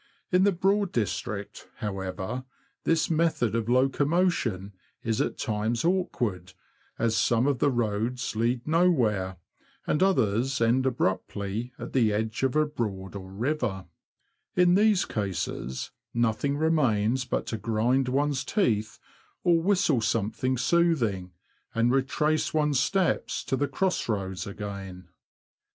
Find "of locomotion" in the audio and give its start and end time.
3.53-4.73